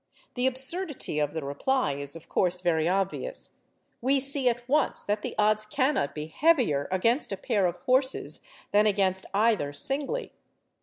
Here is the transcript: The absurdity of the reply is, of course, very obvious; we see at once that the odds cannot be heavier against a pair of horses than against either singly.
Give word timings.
The 0.33 0.47
absurdity 0.47 1.19
of 1.19 1.31
the 1.31 1.45
reply 1.45 1.93
is, 1.93 2.15
of 2.15 2.27
course, 2.27 2.59
very 2.61 2.89
obvious; 2.89 3.51
we 4.01 4.19
see 4.19 4.49
at 4.49 4.67
once 4.67 5.03
that 5.03 5.21
the 5.21 5.35
odds 5.37 5.63
cannot 5.63 6.15
be 6.15 6.25
heavier 6.25 6.87
against 6.91 7.31
a 7.31 7.37
pair 7.37 7.67
of 7.67 7.75
horses 7.81 8.41
than 8.71 8.87
against 8.87 9.27
either 9.31 9.73
singly. 9.73 10.33